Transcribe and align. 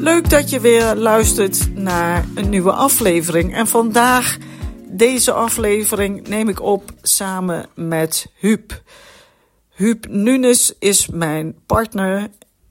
Leuk 0.00 0.30
dat 0.30 0.50
je 0.50 0.60
weer 0.60 0.94
luistert 0.94 1.74
naar 1.74 2.24
een 2.34 2.48
nieuwe 2.48 2.72
aflevering. 2.72 3.54
En 3.54 3.66
vandaag, 3.66 4.36
deze 4.86 5.32
aflevering, 5.32 6.28
neem 6.28 6.48
ik 6.48 6.60
op 6.60 6.90
samen 7.02 7.66
met 7.74 8.26
Huub. 8.34 8.82
Huub 9.74 10.06
Nunes 10.08 10.74
is 10.78 11.08
mijn 11.08 11.56
partner 11.66 12.20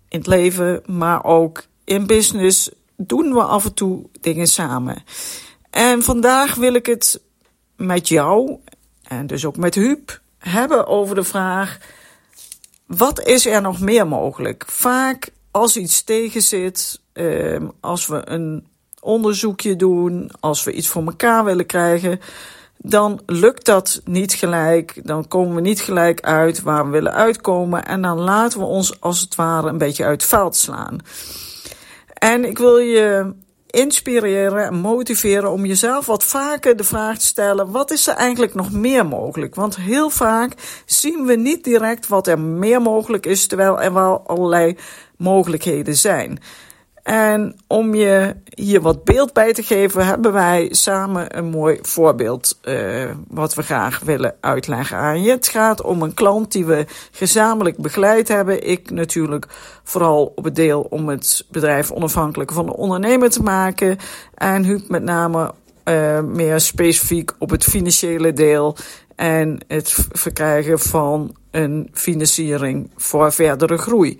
in 0.07 0.17
het 0.17 0.27
leven, 0.27 0.81
maar 0.85 1.23
ook 1.23 1.63
in 1.83 2.07
business 2.07 2.69
doen 2.97 3.33
we 3.33 3.43
af 3.43 3.65
en 3.65 3.73
toe 3.73 4.05
dingen 4.21 4.47
samen. 4.47 5.03
En 5.69 6.03
vandaag 6.03 6.55
wil 6.55 6.73
ik 6.73 6.85
het 6.85 7.21
met 7.75 8.07
jou, 8.07 8.57
en 9.03 9.27
dus 9.27 9.45
ook 9.45 9.57
met 9.57 9.75
Huub, 9.75 10.21
hebben 10.37 10.87
over 10.87 11.15
de 11.15 11.23
vraag: 11.23 11.77
wat 12.85 13.25
is 13.25 13.45
er 13.45 13.61
nog 13.61 13.79
meer 13.79 14.07
mogelijk? 14.07 14.63
Vaak 14.67 15.35
als 15.57 15.77
iets 15.77 16.03
tegenzit, 16.03 17.01
uh, 17.13 17.61
als 17.79 18.07
we 18.07 18.21
een 18.29 18.67
onderzoekje 19.01 19.75
doen, 19.75 20.31
als 20.39 20.63
we 20.63 20.71
iets 20.71 20.87
voor 20.87 21.05
elkaar 21.05 21.43
willen 21.43 21.65
krijgen, 21.65 22.19
dan 22.77 23.21
lukt 23.25 23.65
dat 23.65 24.01
niet 24.05 24.33
gelijk. 24.33 25.01
Dan 25.03 25.27
komen 25.27 25.55
we 25.55 25.61
niet 25.61 25.81
gelijk 25.81 26.21
uit 26.21 26.61
waar 26.61 26.85
we 26.85 26.91
willen 26.91 27.13
uitkomen. 27.13 27.85
En 27.85 28.01
dan 28.01 28.19
laten 28.19 28.59
we 28.59 28.65
ons 28.65 29.01
als 29.01 29.21
het 29.21 29.35
ware 29.35 29.69
een 29.69 29.77
beetje 29.77 30.03
uit 30.03 30.21
het 30.21 30.29
veld 30.29 30.55
slaan. 30.55 30.97
En 32.13 32.45
ik 32.45 32.57
wil 32.57 32.77
je 32.77 33.33
inspireren 33.67 34.65
en 34.65 34.75
motiveren 34.75 35.51
om 35.51 35.65
jezelf 35.65 36.05
wat 36.05 36.23
vaker 36.23 36.75
de 36.75 36.83
vraag 36.83 37.17
te 37.17 37.25
stellen: 37.25 37.71
wat 37.71 37.91
is 37.91 38.07
er 38.07 38.15
eigenlijk 38.15 38.53
nog 38.53 38.71
meer 38.71 39.05
mogelijk? 39.05 39.55
Want 39.55 39.75
heel 39.75 40.09
vaak 40.09 40.53
zien 40.85 41.25
we 41.25 41.35
niet 41.35 41.63
direct 41.63 42.07
wat 42.07 42.27
er 42.27 42.39
meer 42.39 42.81
mogelijk 42.81 43.25
is, 43.25 43.47
terwijl 43.47 43.81
er 43.81 43.93
wel 43.93 44.23
allerlei 44.25 44.77
mogelijkheden 45.17 45.95
zijn. 45.95 46.39
En 47.07 47.55
om 47.67 47.95
je 47.95 48.35
hier 48.55 48.81
wat 48.81 49.03
beeld 49.03 49.33
bij 49.33 49.53
te 49.53 49.63
geven, 49.63 50.05
hebben 50.05 50.33
wij 50.33 50.67
samen 50.71 51.37
een 51.37 51.49
mooi 51.49 51.79
voorbeeld 51.81 52.59
uh, 52.63 53.11
wat 53.27 53.53
we 53.53 53.61
graag 53.61 53.99
willen 53.99 54.35
uitleggen 54.41 54.97
aan 54.97 55.21
je. 55.21 55.31
Het 55.31 55.47
gaat 55.47 55.81
om 55.81 56.01
een 56.01 56.13
klant 56.13 56.51
die 56.51 56.65
we 56.65 56.85
gezamenlijk 57.11 57.77
begeleid 57.77 58.27
hebben. 58.27 58.67
Ik 58.69 58.89
natuurlijk 58.89 59.47
vooral 59.83 60.33
op 60.35 60.43
het 60.43 60.55
deel 60.55 60.81
om 60.81 61.09
het 61.09 61.45
bedrijf 61.49 61.91
onafhankelijk 61.91 62.51
van 62.51 62.65
de 62.65 62.75
ondernemer 62.75 63.29
te 63.29 63.43
maken. 63.43 63.97
En 64.33 64.63
Huub 64.63 64.89
met 64.89 65.03
name 65.03 65.53
uh, 65.85 66.21
meer 66.21 66.59
specifiek 66.59 67.31
op 67.39 67.49
het 67.49 67.63
financiële 67.63 68.33
deel 68.33 68.75
en 69.15 69.59
het 69.67 69.95
verkrijgen 70.11 70.79
van 70.79 71.35
een 71.51 71.89
financiering 71.93 72.91
voor 72.95 73.31
verdere 73.31 73.77
groei. 73.77 74.17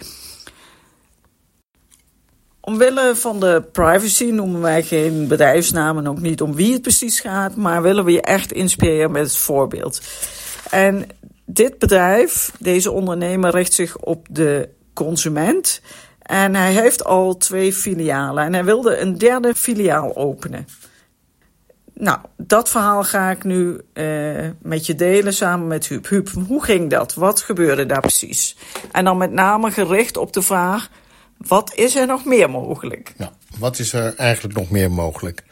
Omwille 2.67 3.15
van 3.15 3.39
de 3.39 3.63
privacy 3.71 4.23
noemen 4.23 4.61
wij 4.61 4.83
geen 4.83 5.27
bedrijfsnamen, 5.27 6.07
ook 6.07 6.19
niet 6.19 6.41
om 6.41 6.55
wie 6.55 6.73
het 6.73 6.81
precies 6.81 7.19
gaat, 7.19 7.55
maar 7.55 7.81
willen 7.81 8.05
we 8.05 8.11
je 8.11 8.21
echt 8.21 8.51
inspireren 8.51 9.11
met 9.11 9.23
het 9.23 9.37
voorbeeld. 9.37 10.01
En 10.69 11.07
dit 11.45 11.79
bedrijf, 11.79 12.51
deze 12.59 12.91
ondernemer, 12.91 13.51
richt 13.51 13.73
zich 13.73 13.97
op 13.97 14.27
de 14.29 14.69
consument. 14.93 15.81
En 16.21 16.55
hij 16.55 16.73
heeft 16.73 17.03
al 17.03 17.37
twee 17.37 17.73
filialen 17.73 18.43
en 18.43 18.53
hij 18.53 18.65
wilde 18.65 18.97
een 18.97 19.17
derde 19.17 19.55
filiaal 19.55 20.15
openen. 20.15 20.67
Nou, 21.93 22.19
dat 22.37 22.69
verhaal 22.69 23.03
ga 23.03 23.29
ik 23.29 23.43
nu 23.43 23.81
uh, 23.93 24.49
met 24.61 24.85
je 24.85 24.95
delen 24.95 25.33
samen 25.33 25.67
met 25.67 25.87
Huub. 25.87 26.07
Huub, 26.07 26.29
hoe 26.47 26.63
ging 26.63 26.89
dat? 26.89 27.13
Wat 27.13 27.41
gebeurde 27.41 27.85
daar 27.85 28.01
precies? 28.01 28.57
En 28.91 29.05
dan 29.05 29.17
met 29.17 29.31
name 29.31 29.71
gericht 29.71 30.17
op 30.17 30.33
de 30.33 30.41
vraag: 30.41 30.89
wat 31.37 31.71
is 31.75 31.95
er 31.95 32.07
nog 32.07 32.25
meer 32.25 32.49
mogelijk? 32.49 33.13
Ja, 33.17 33.31
wat 33.57 33.79
is 33.79 33.93
er 33.93 34.15
eigenlijk 34.15 34.57
nog 34.57 34.69
meer 34.69 34.91
mogelijk? 34.91 35.43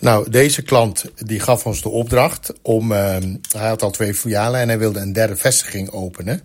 Nou, 0.00 0.30
deze 0.30 0.62
klant 0.62 1.04
die 1.16 1.40
gaf 1.40 1.66
ons 1.66 1.82
de 1.82 1.88
opdracht 1.88 2.52
om. 2.62 2.92
Uh, 2.92 3.16
hij 3.56 3.68
had 3.68 3.82
al 3.82 3.90
twee 3.90 4.14
filialen 4.14 4.60
en 4.60 4.68
hij 4.68 4.78
wilde 4.78 5.00
een 5.00 5.12
derde 5.12 5.36
vestiging 5.36 5.90
openen. 5.90 6.40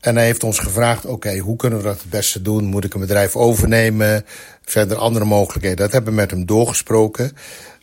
En 0.00 0.16
hij 0.16 0.24
heeft 0.24 0.44
ons 0.44 0.58
gevraagd: 0.58 1.06
oké, 1.06 1.38
hoe 1.38 1.56
kunnen 1.56 1.78
we 1.78 1.84
dat 1.84 2.00
het 2.00 2.10
beste 2.10 2.42
doen? 2.42 2.64
Moet 2.64 2.84
ik 2.84 2.94
een 2.94 3.00
bedrijf 3.00 3.36
overnemen? 3.36 4.24
Verder 4.64 4.96
andere 4.96 5.24
mogelijkheden. 5.24 5.78
Dat 5.78 5.92
hebben 5.92 6.10
we 6.10 6.20
met 6.20 6.30
hem 6.30 6.46
doorgesproken. 6.46 7.32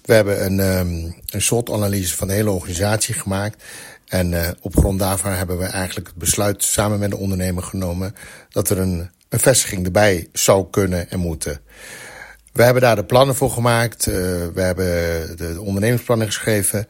We 0.05 0.13
hebben 0.13 0.45
een, 0.45 0.59
um, 0.59 1.15
een 1.25 1.41
SWOT-analyse 1.41 2.15
van 2.15 2.27
de 2.27 2.33
hele 2.33 2.51
organisatie 2.51 3.13
gemaakt. 3.13 3.63
En 4.07 4.31
uh, 4.31 4.47
op 4.61 4.77
grond 4.77 4.99
daarvan 4.99 5.31
hebben 5.31 5.57
we 5.57 5.65
eigenlijk 5.65 6.07
het 6.07 6.17
besluit 6.17 6.63
samen 6.63 6.99
met 6.99 7.09
de 7.09 7.17
ondernemer 7.17 7.63
genomen 7.63 8.15
dat 8.49 8.69
er 8.69 8.77
een 8.77 9.09
een 9.29 9.39
vestiging 9.39 9.85
erbij 9.85 10.27
zou 10.33 10.67
kunnen 10.69 11.09
en 11.09 11.19
moeten. 11.19 11.61
We 12.53 12.63
hebben 12.63 12.81
daar 12.81 12.95
de 12.95 13.05
plannen 13.05 13.35
voor 13.35 13.51
gemaakt. 13.51 14.07
Uh, 14.07 14.13
we 14.53 14.61
hebben 14.61 14.85
de, 15.37 15.53
de 15.53 15.61
ondernemingsplannen 15.61 16.27
geschreven. 16.27 16.87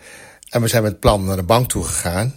En 0.50 0.62
we 0.62 0.68
zijn 0.68 0.84
met 0.84 0.92
het 0.92 1.00
plan 1.00 1.26
naar 1.26 1.36
de 1.36 1.44
bank 1.44 1.70
toe 1.70 1.84
gegaan. 1.84 2.34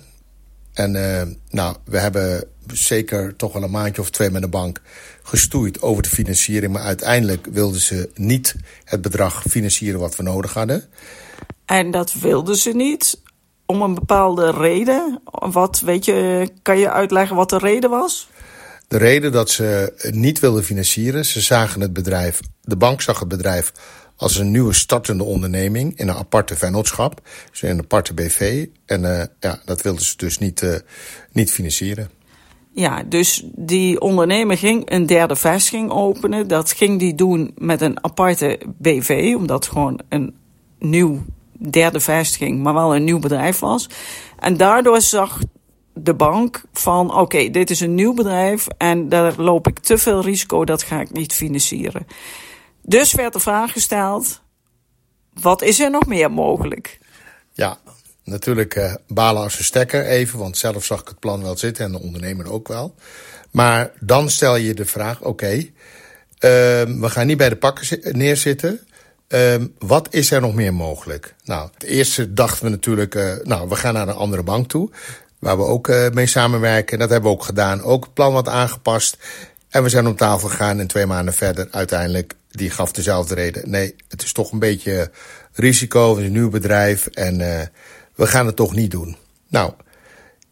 En 0.73 0.95
uh, 0.95 1.23
nou, 1.51 1.77
we 1.85 1.99
hebben 1.99 2.45
zeker 2.67 3.37
toch 3.37 3.53
wel 3.53 3.63
een 3.63 3.71
maandje 3.71 4.03
of 4.03 4.11
twee 4.11 4.31
met 4.31 4.43
de 4.43 4.49
bank 4.49 4.81
gestoeid 5.23 5.83
over 5.83 6.03
de 6.03 6.09
financiering. 6.09 6.73
Maar 6.73 6.83
uiteindelijk 6.83 7.47
wilden 7.51 7.81
ze 7.81 8.11
niet 8.15 8.55
het 8.85 9.03
bedrag 9.03 9.43
financieren 9.49 10.01
wat 10.01 10.17
we 10.17 10.23
nodig 10.23 10.53
hadden. 10.53 10.85
En 11.65 11.91
dat 11.91 12.13
wilden 12.13 12.57
ze 12.57 12.71
niet 12.71 13.21
om 13.67 13.83
een 13.83 13.95
bepaalde 13.95 14.51
reden. 14.51 15.21
Wat 15.33 15.81
weet 15.81 16.05
je, 16.05 16.51
kan 16.63 16.79
je 16.79 16.91
uitleggen 16.91 17.37
wat 17.37 17.51
de 17.51 17.59
reden 17.59 17.91
was? 17.91 18.29
De 18.91 18.99
reden 18.99 19.33
dat 19.33 19.51
ze 19.51 19.93
niet 20.11 20.39
wilden 20.39 20.65
financieren, 20.65 21.25
ze 21.25 21.41
zagen 21.41 21.81
het 21.81 21.93
bedrijf, 21.93 22.41
de 22.61 22.77
bank 22.77 23.01
zag 23.01 23.19
het 23.19 23.29
bedrijf 23.29 23.73
als 24.17 24.37
een 24.37 24.51
nieuwe 24.51 24.73
startende 24.73 25.25
onderneming 25.25 25.99
in 25.99 26.09
een 26.09 26.15
aparte 26.15 26.57
vennootschap, 26.57 27.21
dus 27.51 27.63
in 27.63 27.71
een 27.71 27.79
aparte 27.79 28.15
BV. 28.15 28.67
En 28.87 29.03
uh, 29.03 29.23
ja, 29.41 29.61
dat 29.65 29.83
wilden 29.83 30.05
ze 30.05 30.17
dus 30.17 30.39
niet, 30.39 30.63
uh, 30.63 30.75
niet 31.33 31.53
financieren. 31.53 32.11
Ja, 32.73 33.03
dus 33.03 33.45
die 33.55 34.01
ondernemer 34.01 34.59
ging 34.59 34.91
een 34.91 35.07
derde 35.07 35.37
vestiging 35.37 35.91
openen. 35.91 36.49
Dat 36.49 36.73
ging 36.73 36.99
die 36.99 37.15
doen 37.15 37.53
met 37.59 37.81
een 37.81 38.05
aparte 38.05 38.61
BV, 38.79 39.35
omdat 39.37 39.65
het 39.65 39.73
gewoon 39.73 40.01
een 40.09 40.35
nieuw 40.79 41.25
derde 41.53 42.01
vestiging, 42.01 42.63
maar 42.63 42.75
wel 42.75 42.97
een 42.97 43.05
nieuw 43.05 43.19
bedrijf 43.19 43.59
was. 43.59 43.89
En 44.39 44.57
daardoor 44.57 45.01
zag 45.01 45.39
de 45.95 46.15
bank 46.15 46.63
van 46.73 47.15
oké, 47.15 47.51
dit 47.51 47.71
is 47.71 47.81
een 47.81 47.95
nieuw 47.95 48.15
bedrijf 48.15 48.67
en 48.79 49.09
daar 49.09 49.35
loop 49.37 49.69
ik 49.69 49.79
te 49.79 49.99
veel 49.99 50.23
risico, 50.23 50.65
dat 50.65 50.83
ga 50.83 51.01
ik 51.01 51.13
niet 51.13 51.33
financieren. 51.33 52.07
Dus 52.83 53.13
werd 53.13 53.33
de 53.33 53.41
vraag 53.41 53.73
gesteld, 53.73 54.41
wat 55.41 55.63
is 55.63 55.81
er 55.81 55.91
nog 55.91 56.07
meer 56.07 56.31
mogelijk? 56.31 56.99
Ja, 57.53 57.79
natuurlijk 58.25 58.77
uh, 58.77 58.95
balen 59.09 59.43
als 59.43 59.59
een 59.59 59.65
stekker 59.65 60.07
even, 60.07 60.39
want 60.39 60.57
zelf 60.57 60.85
zag 60.85 61.01
ik 61.01 61.09
het 61.09 61.19
plan 61.19 61.43
wel 61.43 61.57
zitten 61.57 61.85
en 61.85 61.93
de 61.93 62.01
ondernemer 62.01 62.53
ook 62.53 62.69
wel. 62.69 62.95
Maar 63.51 63.91
dan 64.01 64.31
stel 64.31 64.57
je 64.57 64.75
de 64.75 64.85
vraag, 64.85 65.23
oké, 65.23 65.57
uh, 65.57 65.67
we 66.83 67.09
gaan 67.09 67.27
niet 67.27 67.37
bij 67.37 67.49
de 67.49 67.57
pakken 67.57 67.99
neerzitten. 68.17 68.81
Uh, 69.29 69.55
wat 69.79 70.09
is 70.11 70.31
er 70.31 70.41
nog 70.41 70.55
meer 70.55 70.75
mogelijk? 70.75 71.35
Nou, 71.45 71.69
het 71.75 71.83
eerste 71.83 72.33
dachten 72.33 72.65
we 72.65 72.71
natuurlijk, 72.71 73.15
uh, 73.15 73.33
nou, 73.43 73.69
we 73.69 73.77
gaan 73.77 73.95
naar 73.95 74.09
een 74.09 74.15
andere 74.15 74.43
bank 74.43 74.69
toe. 74.69 74.91
Waar 75.41 75.57
we 75.57 75.65
ook 75.65 75.89
uh, 75.89 76.09
mee 76.09 76.27
samenwerken. 76.27 76.99
Dat 76.99 77.11
hebben 77.11 77.31
we 77.31 77.37
ook 77.37 77.45
gedaan. 77.45 77.83
Ook 77.83 78.05
het 78.05 78.15
plan 78.15 78.33
wat 78.33 78.49
aangepast. 78.49 79.17
En 79.69 79.83
we 79.83 79.89
zijn 79.89 80.07
op 80.07 80.17
tafel 80.17 80.49
gegaan 80.49 80.79
en 80.79 80.87
twee 80.87 81.07
maanden 81.07 81.35
verder 81.35 81.69
uiteindelijk, 81.71 82.35
die 82.51 82.71
gaf 82.71 82.93
dezelfde 82.93 83.35
reden. 83.35 83.71
Nee, 83.71 83.95
het 84.09 84.23
is 84.23 84.33
toch 84.33 84.53
een 84.53 84.59
beetje 84.59 85.11
risico, 85.53 86.11
het 86.11 86.19
is 86.19 86.25
een 86.25 86.33
nieuw 86.33 86.51
bedrijf 86.51 87.07
en 87.07 87.41
uh, 87.41 87.61
we 88.15 88.27
gaan 88.27 88.47
het 88.47 88.57
toch 88.57 88.75
niet 88.75 88.91
doen. 88.91 89.17
Nou, 89.49 89.73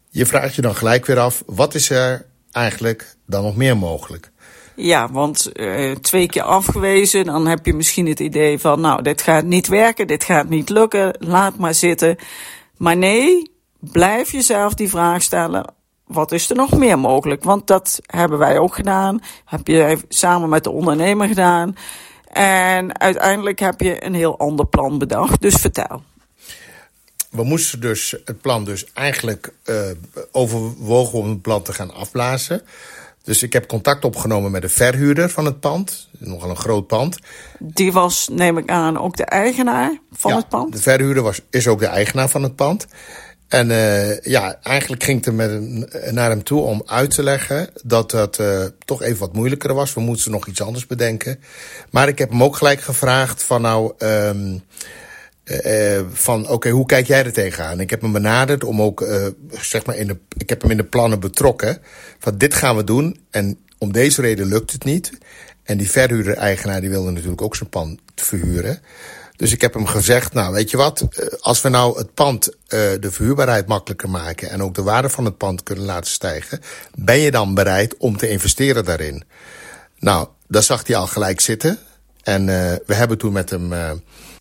je 0.09 0.25
vraagt 0.25 0.55
je 0.55 0.61
dan 0.61 0.75
gelijk 0.75 1.05
weer 1.05 1.19
af, 1.19 1.43
wat 1.45 1.75
is 1.75 1.89
er 1.89 2.25
eigenlijk 2.51 3.15
dan 3.25 3.43
nog 3.43 3.55
meer 3.55 3.77
mogelijk? 3.77 4.31
Ja, 4.75 5.11
want 5.11 5.49
uh, 5.53 5.95
twee 5.95 6.27
keer 6.27 6.41
afgewezen, 6.41 7.25
dan 7.25 7.47
heb 7.47 7.65
je 7.65 7.73
misschien 7.73 8.07
het 8.07 8.19
idee 8.19 8.59
van, 8.59 8.81
nou, 8.81 9.01
dit 9.01 9.21
gaat 9.21 9.43
niet 9.43 9.67
werken, 9.67 10.07
dit 10.07 10.23
gaat 10.23 10.49
niet 10.49 10.69
lukken, 10.69 11.15
laat 11.19 11.57
maar 11.57 11.73
zitten. 11.73 12.15
Maar 12.77 12.97
nee, 12.97 13.51
blijf 13.79 14.31
jezelf 14.31 14.73
die 14.73 14.89
vraag 14.89 15.21
stellen: 15.21 15.73
wat 16.05 16.31
is 16.31 16.49
er 16.49 16.55
nog 16.55 16.77
meer 16.77 16.99
mogelijk? 16.99 17.43
Want 17.43 17.67
dat 17.67 17.99
hebben 18.05 18.37
wij 18.37 18.57
ook 18.57 18.75
gedaan. 18.75 19.21
Heb 19.45 19.67
je 19.67 19.97
samen 20.09 20.49
met 20.49 20.63
de 20.63 20.69
ondernemer 20.69 21.27
gedaan. 21.27 21.75
En 22.31 22.99
uiteindelijk 22.99 23.59
heb 23.59 23.81
je 23.81 24.05
een 24.05 24.13
heel 24.13 24.37
ander 24.37 24.65
plan 24.65 24.97
bedacht. 24.97 25.41
Dus 25.41 25.55
vertel. 25.55 26.03
We 27.29 27.43
moesten 27.43 27.81
dus 27.81 28.15
het 28.25 28.41
plan 28.41 28.65
dus 28.65 28.85
eigenlijk 28.93 29.53
uh, 29.65 29.81
overwogen 30.31 31.19
om 31.19 31.29
het 31.29 31.41
plan 31.41 31.61
te 31.61 31.73
gaan 31.73 31.93
afblazen. 31.93 32.61
Dus 33.23 33.43
ik 33.43 33.53
heb 33.53 33.67
contact 33.67 34.05
opgenomen 34.05 34.51
met 34.51 34.61
de 34.61 34.69
verhuurder 34.69 35.29
van 35.29 35.45
het 35.45 35.59
pand. 35.59 36.07
Nogal 36.17 36.49
een 36.49 36.55
groot 36.55 36.87
pand. 36.87 37.17
Die 37.59 37.91
was, 37.91 38.27
neem 38.31 38.57
ik 38.57 38.69
aan, 38.69 38.99
ook 38.99 39.17
de 39.17 39.25
eigenaar 39.25 39.99
van 40.11 40.31
het 40.31 40.49
pand? 40.49 40.71
de 40.71 40.81
verhuurder 40.81 41.23
was, 41.23 41.41
is 41.49 41.67
ook 41.67 41.79
de 41.79 41.85
eigenaar 41.85 42.29
van 42.29 42.43
het 42.43 42.55
pand. 42.55 42.87
En 43.49 43.69
uh, 43.69 44.19
ja, 44.21 44.59
eigenlijk 44.63 45.03
ging 45.03 45.25
het 45.25 45.33
met 45.33 45.61
naar 46.11 46.29
hem 46.29 46.43
toe 46.43 46.61
om 46.61 46.83
uit 46.85 47.11
te 47.11 47.23
leggen 47.23 47.69
dat 47.83 48.11
dat 48.11 48.39
uh, 48.39 48.65
toch 48.85 49.01
even 49.01 49.19
wat 49.19 49.33
moeilijker 49.33 49.73
was. 49.73 49.93
We 49.93 50.01
moesten 50.01 50.31
nog 50.31 50.47
iets 50.47 50.61
anders 50.61 50.87
bedenken. 50.87 51.39
Maar 51.89 52.07
ik 52.07 52.17
heb 52.17 52.29
hem 52.29 52.43
ook 52.43 52.55
gelijk 52.55 52.81
gevraagd 52.81 53.43
van 53.43 53.61
nou, 53.61 53.93
um, 53.99 54.63
van 56.11 56.49
oké, 56.49 56.69
hoe 56.69 56.85
kijk 56.85 57.07
jij 57.07 57.25
er 57.25 57.33
tegenaan? 57.33 57.79
Ik 57.79 57.89
heb 57.89 58.01
hem 58.01 58.11
benaderd 58.11 58.63
om 58.63 58.81
ook, 58.81 59.07
zeg 59.61 59.85
maar, 59.85 59.95
in 59.95 60.07
de, 60.07 60.17
ik 60.37 60.49
heb 60.49 60.61
hem 60.61 60.71
in 60.71 60.77
de 60.77 60.83
plannen 60.83 61.19
betrokken. 61.19 61.77
Van 62.19 62.37
dit 62.37 62.53
gaan 62.53 62.75
we 62.75 62.83
doen 62.83 63.19
en 63.29 63.59
om 63.77 63.91
deze 63.91 64.21
reden 64.21 64.47
lukt 64.47 64.71
het 64.71 64.83
niet. 64.83 65.11
En 65.69 65.77
die 65.77 65.91
verhuurder-eigenaar 65.91 66.81
die 66.81 66.89
wilde 66.89 67.11
natuurlijk 67.11 67.41
ook 67.41 67.55
zijn 67.55 67.69
pand 67.69 67.99
verhuren. 68.15 68.81
Dus 69.35 69.51
ik 69.51 69.61
heb 69.61 69.73
hem 69.73 69.85
gezegd, 69.85 70.33
nou 70.33 70.53
weet 70.53 70.69
je 70.69 70.77
wat, 70.77 71.01
eh, 71.01 71.27
als 71.39 71.61
we 71.61 71.69
nou 71.69 71.97
het 71.97 72.13
pand 72.13 72.47
uh, 72.47 72.53
de 72.99 73.11
verhuurbaarheid 73.11 73.67
makkelijker 73.67 74.09
maken 74.09 74.49
en 74.49 74.63
ook 74.63 74.75
de 74.75 74.83
waarde 74.83 75.09
van 75.09 75.25
het 75.25 75.37
pand 75.37 75.63
kunnen 75.63 75.85
laten 75.85 76.11
stijgen, 76.11 76.61
ben 76.95 77.17
je 77.17 77.31
dan 77.31 77.53
bereid 77.53 77.97
om 77.97 78.17
te 78.17 78.29
investeren 78.29 78.85
daarin? 78.85 79.23
Nou, 79.99 80.27
dat 80.47 80.63
zag 80.63 80.87
hij 80.87 80.95
al 80.95 81.07
gelijk 81.07 81.39
zitten. 81.39 81.77
En 82.23 82.41
uh, 82.41 82.73
we 82.85 82.93
hebben 82.93 83.17
toen 83.17 83.33
met 83.33 83.49
hem 83.49 83.71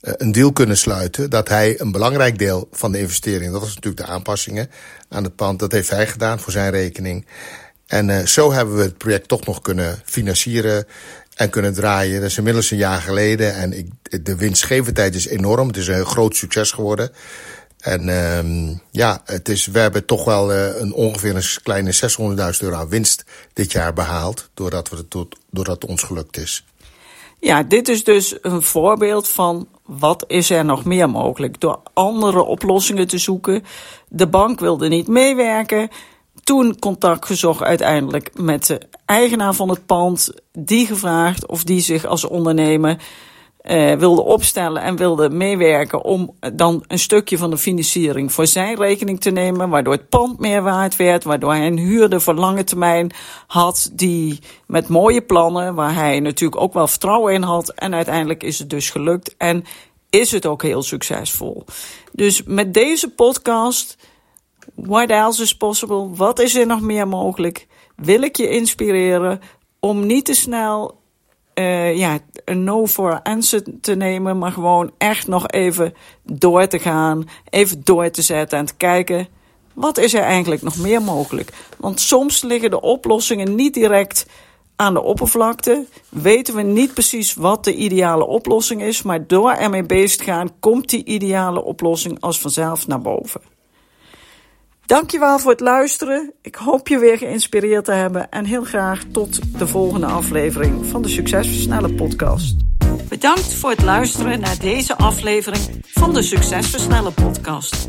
een 0.00 0.32
deal 0.32 0.52
kunnen 0.52 0.76
sluiten 0.76 1.30
dat 1.30 1.48
hij 1.48 1.80
een 1.80 1.92
belangrijk 1.92 2.38
deel 2.38 2.68
van 2.72 2.92
de 2.92 3.00
investering, 3.00 3.52
dat 3.52 3.60
was 3.60 3.74
natuurlijk 3.74 4.06
de 4.06 4.12
aanpassingen 4.12 4.70
aan 5.08 5.24
het 5.24 5.36
pand, 5.36 5.58
dat 5.58 5.72
heeft 5.72 5.90
hij 5.90 6.06
gedaan 6.06 6.40
voor 6.40 6.52
zijn 6.52 6.70
rekening. 6.70 7.26
En 7.88 8.08
uh, 8.08 8.18
zo 8.18 8.52
hebben 8.52 8.76
we 8.76 8.82
het 8.82 8.98
project 8.98 9.28
toch 9.28 9.46
nog 9.46 9.60
kunnen 9.60 10.02
financieren 10.04 10.86
en 11.34 11.50
kunnen 11.50 11.74
draaien. 11.74 12.20
Dat 12.20 12.30
is 12.30 12.36
inmiddels 12.36 12.70
een 12.70 12.78
jaar 12.78 13.00
geleden. 13.00 13.54
En 13.54 13.78
ik, 13.78 13.88
de 14.24 14.36
winstgevendheid 14.36 15.14
is 15.14 15.26
enorm. 15.26 15.66
Het 15.66 15.76
is 15.76 15.88
een 15.88 16.06
groot 16.06 16.36
succes 16.36 16.70
geworden. 16.72 17.10
En 17.78 18.08
um, 18.08 18.80
ja, 18.90 19.22
het 19.24 19.48
is, 19.48 19.66
we 19.66 19.78
hebben 19.78 20.04
toch 20.04 20.24
wel 20.24 20.52
uh, 20.52 20.80
een 20.80 20.92
ongeveer 20.92 21.36
een 21.36 21.62
kleine 21.62 21.94
600.000 21.94 22.60
euro 22.60 22.76
aan 22.76 22.88
winst 22.88 23.24
dit 23.52 23.72
jaar 23.72 23.92
behaald. 23.92 24.50
Doordat, 24.54 24.88
we 24.88 24.96
het, 24.96 25.36
doordat 25.50 25.82
het 25.82 25.90
ons 25.90 26.02
gelukt 26.02 26.36
is. 26.36 26.64
Ja, 27.40 27.62
dit 27.62 27.88
is 27.88 28.04
dus 28.04 28.36
een 28.42 28.62
voorbeeld 28.62 29.28
van 29.28 29.68
wat 29.86 30.24
is 30.26 30.50
er 30.50 30.64
nog 30.64 30.84
meer 30.84 31.10
mogelijk. 31.10 31.60
Door 31.60 31.80
andere 31.92 32.42
oplossingen 32.42 33.08
te 33.08 33.18
zoeken. 33.18 33.64
De 34.08 34.26
bank 34.26 34.60
wilde 34.60 34.88
niet 34.88 35.08
meewerken 35.08 35.88
toen 36.48 36.78
contact 36.78 37.26
gezocht 37.26 37.62
uiteindelijk 37.62 38.30
met 38.34 38.66
de 38.66 38.80
eigenaar 39.04 39.54
van 39.54 39.68
het 39.68 39.86
pand. 39.86 40.32
Die 40.52 40.86
gevraagd 40.86 41.46
of 41.46 41.64
die 41.64 41.80
zich 41.80 42.04
als 42.04 42.24
ondernemer 42.24 42.96
uh, 43.62 43.94
wilde 43.94 44.22
opstellen 44.22 44.82
en 44.82 44.96
wilde 44.96 45.30
meewerken 45.30 46.04
om 46.04 46.34
dan 46.54 46.84
een 46.86 46.98
stukje 46.98 47.38
van 47.38 47.50
de 47.50 47.56
financiering 47.58 48.32
voor 48.32 48.46
zijn 48.46 48.76
rekening 48.76 49.20
te 49.20 49.30
nemen, 49.30 49.68
waardoor 49.68 49.92
het 49.92 50.08
pand 50.08 50.38
meer 50.38 50.62
waard 50.62 50.96
werd, 50.96 51.24
waardoor 51.24 51.52
hij 51.52 51.66
een 51.66 51.78
huurder 51.78 52.20
voor 52.20 52.34
lange 52.34 52.64
termijn 52.64 53.12
had 53.46 53.90
die 53.92 54.38
met 54.66 54.88
mooie 54.88 55.22
plannen, 55.22 55.74
waar 55.74 55.94
hij 55.94 56.20
natuurlijk 56.20 56.60
ook 56.60 56.72
wel 56.72 56.88
vertrouwen 56.88 57.34
in 57.34 57.42
had. 57.42 57.68
En 57.68 57.94
uiteindelijk 57.94 58.42
is 58.42 58.58
het 58.58 58.70
dus 58.70 58.90
gelukt 58.90 59.34
en 59.36 59.64
is 60.10 60.30
het 60.30 60.46
ook 60.46 60.62
heel 60.62 60.82
succesvol. 60.82 61.64
Dus 62.12 62.42
met 62.42 62.74
deze 62.74 63.10
podcast 63.10 63.96
What 64.74 65.10
else 65.10 65.42
is 65.42 65.56
possible? 65.56 66.08
Wat 66.14 66.38
is 66.38 66.54
er 66.54 66.66
nog 66.66 66.80
meer 66.80 67.08
mogelijk? 67.08 67.66
Wil 67.96 68.22
ik 68.22 68.36
je 68.36 68.48
inspireren 68.48 69.40
om 69.80 70.06
niet 70.06 70.24
te 70.24 70.34
snel 70.34 70.98
uh, 71.58 71.96
ja, 71.96 72.18
een 72.44 72.64
no 72.64 72.86
for 72.86 73.22
answer 73.22 73.62
te 73.80 73.94
nemen, 73.94 74.38
maar 74.38 74.52
gewoon 74.52 74.92
echt 74.98 75.26
nog 75.26 75.48
even 75.48 75.94
door 76.22 76.66
te 76.66 76.78
gaan, 76.78 77.28
even 77.50 77.80
door 77.84 78.10
te 78.10 78.22
zetten 78.22 78.58
en 78.58 78.66
te 78.66 78.74
kijken. 78.74 79.28
Wat 79.74 79.98
is 79.98 80.14
er 80.14 80.22
eigenlijk 80.22 80.62
nog 80.62 80.76
meer 80.76 81.02
mogelijk? 81.02 81.52
Want 81.76 82.00
soms 82.00 82.42
liggen 82.42 82.70
de 82.70 82.80
oplossingen 82.80 83.54
niet 83.54 83.74
direct 83.74 84.26
aan 84.76 84.94
de 84.94 85.02
oppervlakte. 85.02 85.86
Weten 86.08 86.54
we 86.54 86.62
niet 86.62 86.94
precies 86.94 87.34
wat 87.34 87.64
de 87.64 87.74
ideale 87.74 88.26
oplossing 88.26 88.82
is, 88.82 89.02
maar 89.02 89.26
door 89.26 89.50
ermee 89.50 89.82
bezig 89.82 90.16
te 90.16 90.24
gaan, 90.24 90.50
komt 90.60 90.88
die 90.88 91.04
ideale 91.04 91.64
oplossing 91.64 92.20
als 92.20 92.40
vanzelf 92.40 92.86
naar 92.86 93.00
boven. 93.00 93.40
Dankjewel 94.88 95.38
voor 95.38 95.50
het 95.50 95.60
luisteren. 95.60 96.32
Ik 96.42 96.54
hoop 96.54 96.88
je 96.88 96.98
weer 96.98 97.18
geïnspireerd 97.18 97.84
te 97.84 97.92
hebben. 97.92 98.30
En 98.30 98.44
heel 98.44 98.64
graag 98.64 99.02
tot 99.12 99.58
de 99.58 99.66
volgende 99.66 100.06
aflevering 100.06 100.86
van 100.86 101.02
de 101.02 101.08
Succesversnellen 101.08 101.94
podcast. 101.94 102.56
Bedankt 103.08 103.54
voor 103.54 103.70
het 103.70 103.82
luisteren 103.82 104.40
naar 104.40 104.58
deze 104.58 104.96
aflevering 104.96 105.62
van 105.82 106.14
de 106.14 106.22
Succesversnellen 106.22 107.14
podcast. 107.14 107.88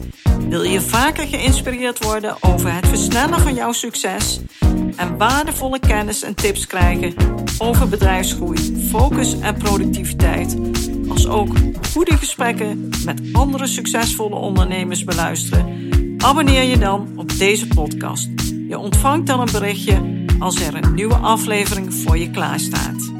Wil 0.50 0.63
je 0.63 0.81
vaker 0.81 1.28
geïnspireerd 1.28 2.04
worden 2.04 2.36
over 2.42 2.74
het 2.74 2.88
versnellen 2.88 3.40
van 3.40 3.54
jouw 3.54 3.72
succes 3.72 4.40
en 4.95 5.18
waardevolle 5.18 5.80
kennis 5.80 6.22
en 6.22 6.36
tips 6.36 6.68
krijgen 6.68 7.13
over 7.57 7.90
bedrijfsgroei, 7.90 8.88
focus 8.90 9.40
en 9.40 9.57
productiviteit, 9.57 10.56
als 11.10 11.28
ook 11.28 11.50
goede 11.92 12.18
gesprekken 12.18 12.90
met 13.06 13.22
andere 13.34 13.68
succesvolle 13.68 14.36
ondernemers 14.36 15.04
beluisteren? 15.04 15.88
Abonneer 16.24 16.63
je 16.63 16.77
dan 16.77 17.07
op 17.16 17.38
deze 17.38 17.68
podcast. 17.68 18.30
Je 18.68 18.77
ontvangt 18.77 19.27
dan 19.27 19.39
een 19.39 19.51
berichtje 19.51 20.25
als 20.39 20.62
er 20.62 20.75
een 20.75 20.94
nieuwe 20.94 21.16
aflevering 21.16 21.94
voor 21.94 22.18
je 22.18 22.31
klaarstaat. 22.31 23.12